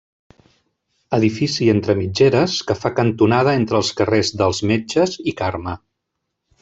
Edifici 1.17 1.67
entre 1.73 1.95
mitgeres, 1.99 2.55
que 2.71 2.77
fa 2.85 2.91
cantonada 3.01 3.53
entre 3.61 3.79
els 3.81 3.93
carrers 4.01 4.33
dels 4.41 4.63
metges 4.73 5.15
i 5.33 5.35
Carme. 5.43 5.77